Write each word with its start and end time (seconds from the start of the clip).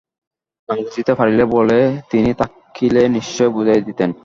না 0.69 0.73
বুঝিতে 0.79 1.13
পারিলে 1.19 1.43
বলে 1.55 1.79
তিনি 2.11 2.31
থাকিলে 2.41 3.01
নিশ্চয় 3.17 3.49
বুঝাইয়া 3.49 3.87
দিতেন। 3.89 4.09